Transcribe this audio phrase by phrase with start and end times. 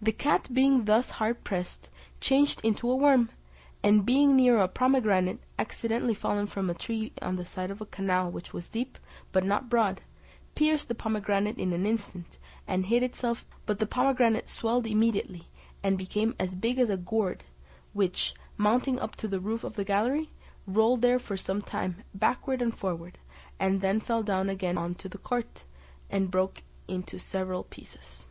[0.00, 1.90] The cat, being thus hard pressed,
[2.22, 3.28] changed into a worm,
[3.82, 7.84] and being near a pomegranate accidentally fallen from a tree on the side of a
[7.84, 8.96] canal which was deep,
[9.30, 10.00] but not broad,
[10.54, 15.48] pierced the pomegranate in an instant, and hid itself, but the pomegranate swelled immediately,
[15.82, 17.44] and became as big as a gourd,
[17.92, 20.30] which, mounting up to the roof of the gallery,
[20.66, 23.18] rolled there for some time backward and forward;
[23.60, 25.64] it then fell down again into the court,
[26.08, 28.24] and broke into several pieces.